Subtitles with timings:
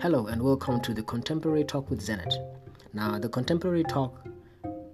[0.00, 2.32] Hello and welcome to the Contemporary Talk with Zenit.
[2.92, 4.24] Now, the Contemporary Talk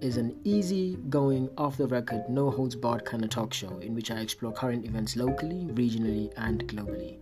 [0.01, 3.93] is an easy going, off the record, no holds barred kind of talk show in
[3.93, 7.19] which I explore current events locally, regionally, and globally.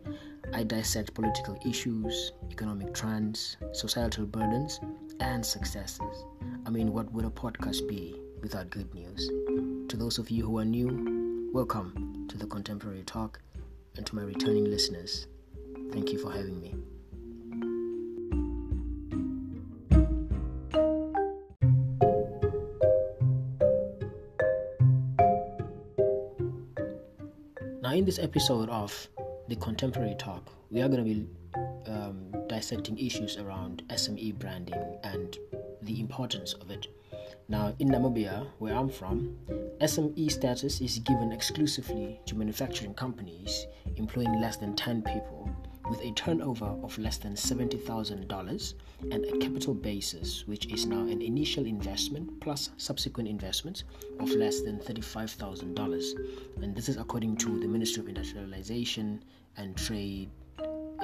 [0.54, 4.80] I dissect political issues, economic trends, societal burdens,
[5.20, 6.24] and successes.
[6.66, 9.28] I mean, what would a podcast be without good news?
[9.90, 13.42] To those of you who are new, welcome to the Contemporary Talk,
[13.98, 15.28] and to my returning listeners,
[15.92, 16.76] thank you for having me.
[27.94, 29.08] In this episode of
[29.48, 31.28] the Contemporary Talk, we are going to be
[31.86, 35.38] um, dissecting issues around SME branding and
[35.84, 36.88] the importance of it.
[37.50, 39.38] Now, in Namibia, where I'm from,
[39.80, 45.50] SME status is given exclusively to manufacturing companies employing less than 10 people
[45.94, 48.74] with a turnover of less than $70,000
[49.12, 53.84] and a capital basis, which is now an initial investment plus subsequent investments
[54.20, 56.64] of less than $35,000.
[56.64, 59.24] And this is according to the Ministry of Industrialization
[59.58, 60.32] and Trade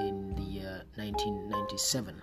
[0.00, 2.20] in the year 1997.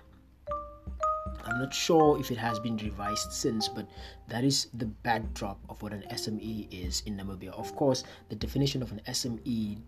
[1.44, 3.86] I'm not sure if it has been revised since, but
[4.28, 7.50] that is the backdrop of what an SME is in Namibia.
[7.50, 9.78] Of course, the definition of an SME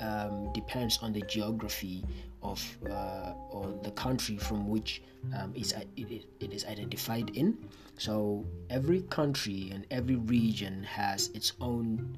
[0.00, 2.04] um, depends on the geography
[2.42, 5.02] of uh, or the country from which
[5.38, 7.56] um, is, it, it is identified in.
[7.98, 12.16] So every country and every region has its own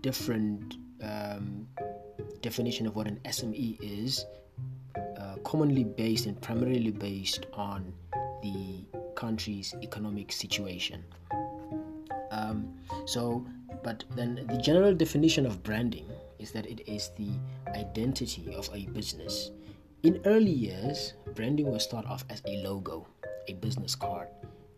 [0.00, 1.66] different um,
[2.40, 4.24] definition of what an SME is
[5.44, 7.92] commonly based and primarily based on
[8.42, 11.04] the country's economic situation.
[12.30, 12.74] Um,
[13.06, 13.46] so,
[13.82, 16.06] but then the general definition of branding
[16.38, 17.30] is that it is the
[17.74, 19.50] identity of a business.
[20.02, 23.06] In early years, branding was thought of as a logo,
[23.48, 24.28] a business card,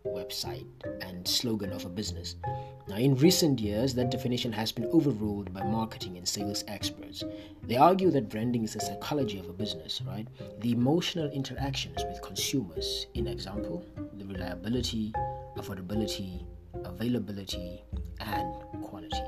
[0.07, 0.67] website,
[1.01, 2.35] and slogan of a business.
[2.87, 7.23] Now, in recent years, that definition has been overruled by marketing and sales experts.
[7.63, 10.27] They argue that branding is the psychology of a business, right?
[10.61, 15.13] The emotional interactions with consumers, in example, the reliability,
[15.57, 16.45] affordability,
[16.85, 17.83] availability,
[18.19, 18.53] and
[18.83, 19.23] quality.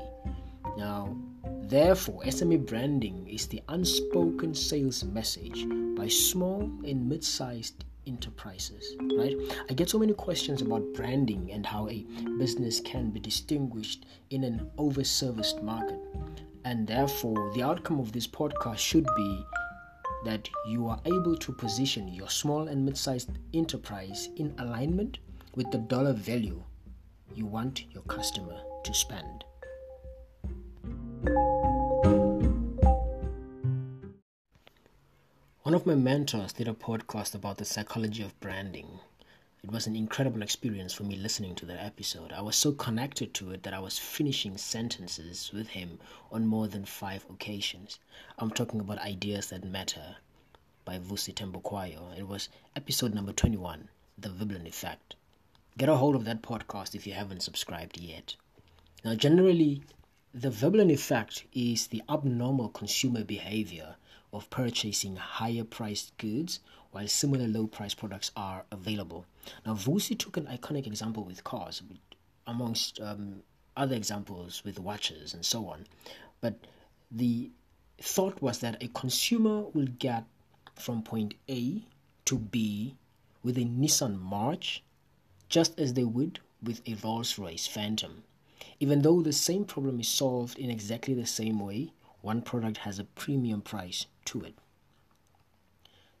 [0.78, 1.16] Now,
[1.64, 9.36] therefore, SME branding is the unspoken sales message by small and mid sized enterprises, right?
[9.68, 12.06] I get so many questions about branding and how a
[12.38, 16.00] business can be distinguished in an overserviced market.
[16.64, 19.44] And therefore, the outcome of this podcast should be
[20.24, 25.18] that you are able to position your small and mid sized enterprise in alignment
[25.54, 26.62] with the dollar value
[27.34, 29.44] you want your customer to spend.
[35.70, 38.98] One of my mentors did a podcast about the psychology of branding.
[39.62, 42.32] It was an incredible experience for me listening to that episode.
[42.32, 46.00] I was so connected to it that I was finishing sentences with him
[46.32, 48.00] on more than five occasions.
[48.36, 50.16] I'm talking about Ideas That Matter
[50.84, 52.18] by Vusi Thembekwayo.
[52.18, 55.14] It was episode number 21, The Veblen Effect.
[55.78, 58.34] Get a hold of that podcast if you haven't subscribed yet.
[59.04, 59.84] Now, generally,
[60.34, 63.94] the Veblen effect is the abnormal consumer behavior
[64.32, 66.60] of purchasing higher priced goods
[66.92, 69.26] while similar low priced products are available.
[69.64, 71.82] Now, Vusi took an iconic example with cars,
[72.46, 73.42] amongst um,
[73.76, 75.86] other examples with watches and so on.
[76.40, 76.54] But
[77.10, 77.50] the
[78.00, 80.24] thought was that a consumer will get
[80.74, 81.84] from point A
[82.24, 82.96] to B
[83.42, 84.82] with a Nissan March
[85.48, 88.22] just as they would with a Rolls Royce Phantom.
[88.78, 91.92] Even though the same problem is solved in exactly the same way,
[92.22, 94.54] one product has a premium price to it.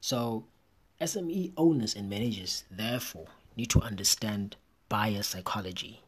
[0.00, 0.46] So,
[1.00, 4.56] SME owners and managers, therefore, need to understand
[4.88, 6.02] buyer psychology.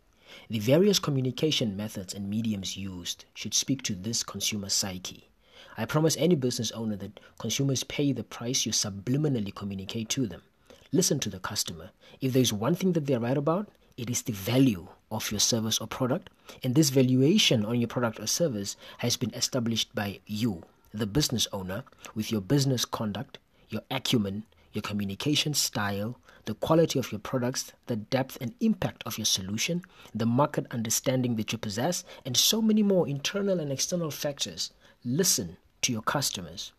[0.48, 5.28] The various communication methods and mediums used should speak to this consumer psyche.
[5.76, 10.42] I promise any business owner that consumers pay the price you subliminally communicate to them.
[10.90, 11.90] Listen to the customer.
[12.20, 15.78] If there's one thing that they're right about, it is the value of your service
[15.78, 16.30] or product,
[16.62, 20.62] and this valuation on your product or service has been established by you,
[20.92, 21.84] the business owner,
[22.14, 27.96] with your business conduct, your acumen, your communication style, the quality of your products, the
[27.96, 29.82] depth and impact of your solution,
[30.14, 34.72] the market understanding that you possess, and so many more internal and external factors.
[35.04, 36.72] Listen to your customers.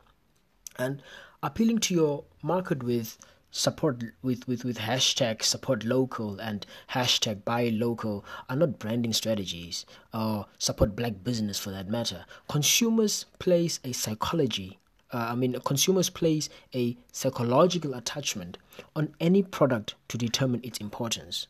[0.78, 1.02] And
[1.42, 3.18] appealing to your market with
[3.54, 9.86] support with, with, with hashtag support local and hashtag buy local are not branding strategies
[10.14, 12.26] or support black business for that matter.
[12.50, 14.80] Consumers place a psychology
[15.14, 18.58] uh, I mean, consumers place a psychological attachment
[18.96, 21.46] on any product to determine its importance.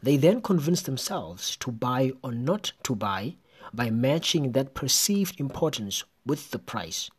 [0.00, 3.34] They then convince themselves to buy or not to buy
[3.74, 7.10] by matching that perceived importance with the price.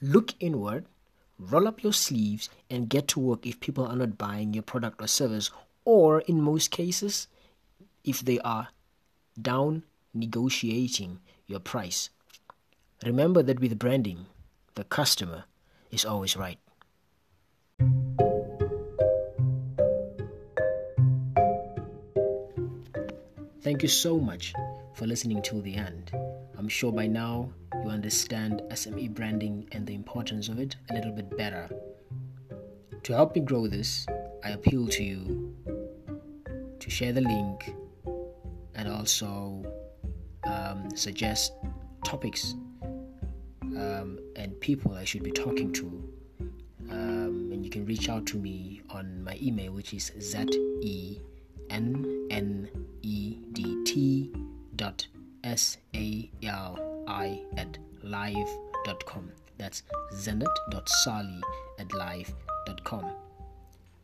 [0.00, 0.86] Look inward,
[1.38, 5.00] roll up your sleeves, and get to work if people are not buying your product
[5.00, 5.50] or service,
[5.84, 7.28] or in most cases,
[8.04, 8.68] if they are
[9.40, 9.82] down
[10.14, 12.10] negotiating your price.
[13.04, 14.26] Remember that with branding,
[14.74, 15.44] the customer
[15.90, 16.58] is always right.
[23.60, 24.54] Thank you so much
[24.94, 26.12] for listening till the end.
[26.56, 27.50] I'm sure by now
[27.86, 31.68] you understand SME branding and the importance of it a little bit better.
[33.04, 34.06] To help me grow this,
[34.44, 35.54] I appeal to you
[36.80, 37.74] to share the link
[38.74, 39.64] and also
[40.44, 41.52] um, suggest
[42.04, 42.54] topics
[43.62, 45.86] um, and people I should be talking to.
[46.90, 50.44] Um, and you can reach out to me on my email, which is z
[50.82, 51.20] e
[51.70, 52.68] n n
[53.02, 54.32] e d t
[54.74, 55.06] dot
[55.44, 58.48] s a l i at live
[58.84, 59.30] dot com.
[59.58, 59.82] That's
[60.14, 61.40] zenit dot sali
[61.78, 62.32] at live
[62.66, 63.10] dot com.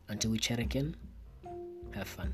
[0.09, 0.95] Until we chat again,
[1.91, 2.33] have fun.